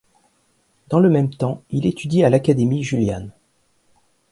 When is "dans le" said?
0.89-1.11